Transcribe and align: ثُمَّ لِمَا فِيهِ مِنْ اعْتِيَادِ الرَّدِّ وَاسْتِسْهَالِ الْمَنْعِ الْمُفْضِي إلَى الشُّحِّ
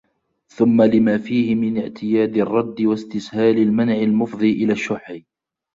ثُمَّ 0.47 0.81
لِمَا 0.81 1.17
فِيهِ 1.17 1.55
مِنْ 1.55 1.79
اعْتِيَادِ 1.81 2.37
الرَّدِّ 2.37 2.81
وَاسْتِسْهَالِ 2.81 3.57
الْمَنْعِ 3.57 3.93
الْمُفْضِي 4.01 4.51
إلَى 4.51 4.73
الشُّحِّ 4.73 5.19